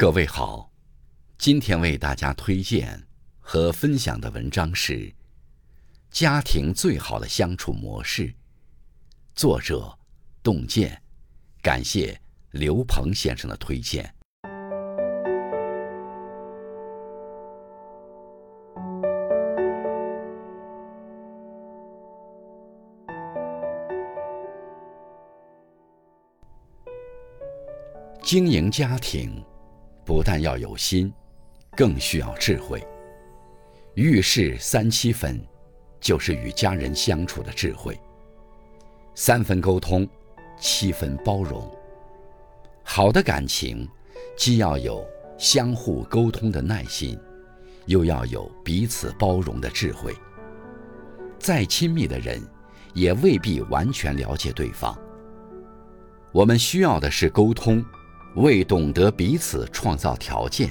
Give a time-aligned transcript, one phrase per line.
[0.00, 0.70] 各位好，
[1.38, 3.04] 今天为大家推荐
[3.40, 4.92] 和分享的文章是
[6.08, 8.28] 《家庭最好的相处模式》，
[9.34, 9.92] 作者
[10.40, 11.02] 洞见，
[11.60, 12.16] 感谢
[12.52, 14.14] 刘鹏先生的推荐。
[28.22, 29.44] 经营家庭。
[30.08, 31.12] 不但要有心，
[31.76, 32.82] 更需要智慧。
[33.92, 35.38] 遇事三七分，
[36.00, 38.00] 就是与家人相处的智慧。
[39.14, 40.08] 三分沟通，
[40.58, 41.70] 七分包容。
[42.82, 43.86] 好的感情，
[44.34, 45.06] 既要有
[45.36, 47.20] 相互沟通的耐心，
[47.84, 50.16] 又要有彼此包容的智慧。
[51.38, 52.42] 再亲密的人，
[52.94, 54.98] 也未必完全了解对方。
[56.32, 57.84] 我们需要的是沟通。
[58.38, 60.70] 为懂得彼此创造条件。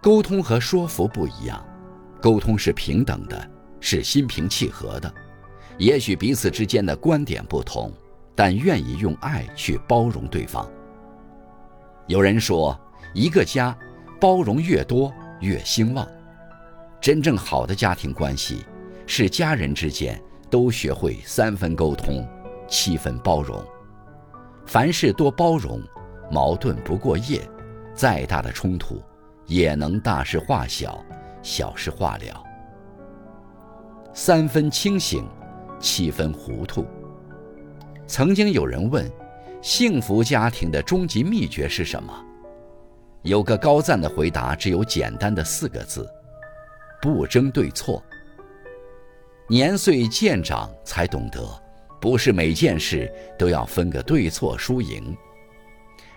[0.00, 1.64] 沟通和说服不一样，
[2.20, 5.12] 沟通是平等的，是心平气和的。
[5.78, 7.92] 也许彼此之间的观点不同，
[8.34, 10.68] 但愿意用爱去包容对方。
[12.08, 12.78] 有人说，
[13.14, 13.76] 一个家
[14.20, 16.06] 包容越多越兴旺。
[17.00, 18.64] 真正好的家庭关系，
[19.06, 22.28] 是家人之间都学会三分沟通，
[22.68, 23.64] 七分包容，
[24.66, 25.80] 凡事多包容。
[26.32, 27.46] 矛盾不过夜，
[27.92, 29.02] 再大的冲突，
[29.44, 31.04] 也能大事化小，
[31.42, 32.42] 小事化了。
[34.14, 35.28] 三分清醒，
[35.78, 36.86] 七分糊涂。
[38.06, 39.06] 曾经有人问，
[39.60, 42.10] 幸福家庭的终极秘诀是什么？
[43.20, 46.08] 有个高赞的回答，只有简单的四个字：
[47.02, 48.02] 不争对错。
[49.50, 51.46] 年岁渐长，才懂得，
[52.00, 55.14] 不是每件事都要分个对错输赢。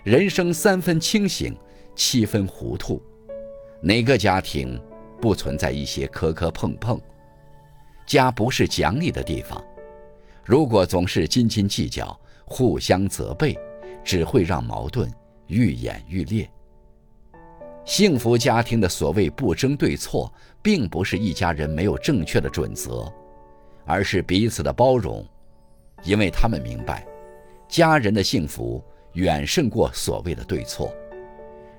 [0.06, 1.58] 人生三分清醒，
[1.96, 3.02] 七分糊涂。
[3.82, 4.80] 哪个家庭
[5.20, 7.02] 不存在一些磕磕碰碰？
[8.06, 9.60] 家不是讲理的地方。
[10.44, 12.16] 如果总是斤斤计较、
[12.46, 13.58] 互相责备，
[14.04, 15.12] 只会让矛盾
[15.48, 16.48] 愈演愈烈。
[17.84, 23.12] 幸福家庭的所谓不争对错，并不是一家人没有正确的准则，
[23.86, 25.26] 而是彼此的包容，
[26.04, 27.04] 因为他们明白，
[27.68, 28.80] 家人的幸福。
[29.16, 30.94] 远胜过所谓的对错。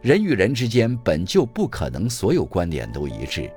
[0.02, 3.50] 人与人之间本就不可能所有观点都一致，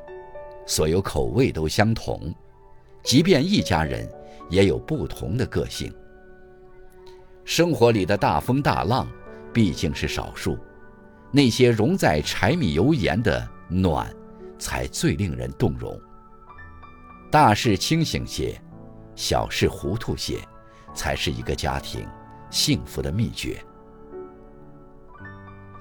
[0.66, 2.34] 所有口味都相同。
[3.04, 4.10] 即便一家人，
[4.50, 5.94] 也有不同的个性。
[7.46, 9.08] 生活里的大风大浪
[9.54, 10.58] 毕竟是少数，
[11.32, 14.12] 那些融在柴米油盐的暖，
[14.58, 16.00] 才最令人动容。
[17.32, 18.60] 大事清醒些，
[19.16, 20.40] 小事糊涂些，
[20.96, 22.08] 才是一个家庭
[22.50, 23.64] 幸福的秘诀。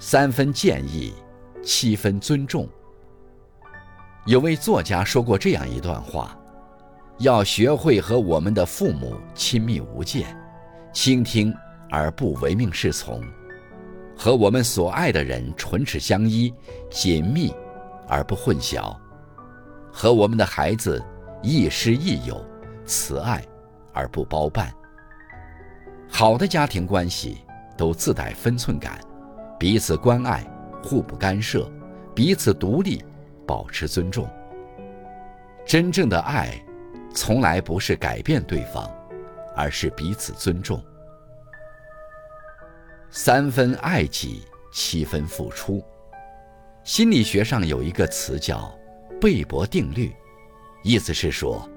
[0.00, 1.12] 三分建议，
[1.60, 2.68] 七分尊重。
[4.26, 6.38] 有位作家说过这样一段话：
[7.18, 10.24] 要学会和我们的父母亲密无间，
[10.92, 11.52] 倾听
[11.90, 13.20] 而不唯命是从；
[14.16, 16.54] 和我们所爱的人唇齿相依，
[16.88, 17.52] 紧密
[18.06, 18.96] 而不混淆；
[19.92, 21.04] 和我们的孩子
[21.42, 22.44] 亦师亦友，
[22.86, 23.44] 慈爱
[23.92, 24.72] 而不包办。
[26.08, 27.38] 好的家庭关系
[27.76, 29.00] 都自带分寸感。
[29.58, 30.46] 彼此关爱，
[30.82, 31.68] 互不干涉，
[32.14, 33.04] 彼此独立，
[33.44, 34.30] 保持尊重。
[35.66, 36.64] 真正的爱，
[37.12, 38.88] 从来不是改变对方，
[39.56, 40.80] 而是彼此尊重。
[43.10, 45.82] 三分爱己，七分付出。
[46.84, 48.72] 心理学上有一个词叫
[49.20, 50.14] “贝博定律”，
[50.84, 51.68] 意思是说，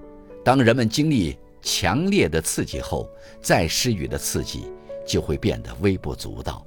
[0.46, 3.10] 当人们经历强烈的刺激后，
[3.42, 4.72] 再施予的刺激
[5.06, 6.64] 就会变得微不足道。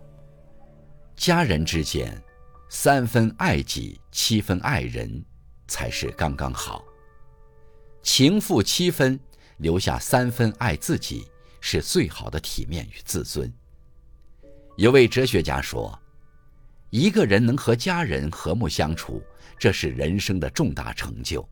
[1.16, 2.20] 家人之间，
[2.68, 5.24] 三分爱己，七分爱人，
[5.68, 6.84] 才是刚刚好。
[8.02, 9.18] 情负七分，
[9.58, 11.26] 留下三分爱自己，
[11.60, 13.50] 是最好的体面与自尊。
[14.76, 15.96] 有位哲学家说
[16.90, 19.22] ：“一个人能和家人和睦相处，
[19.56, 21.48] 这是人生的重大成就。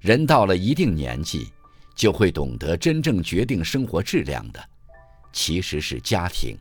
[0.00, 1.52] 人到了一定年纪，
[1.94, 4.68] 就会懂得真正决定生活质量的，
[5.32, 6.58] 其实是家庭。”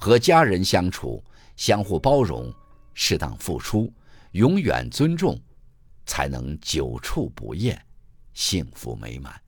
[0.00, 1.22] 和家人相处，
[1.56, 2.54] 相互包容，
[2.94, 3.92] 适当付出，
[4.30, 5.36] 永远尊重，
[6.06, 7.84] 才能久处不厌，
[8.32, 9.47] 幸福美满。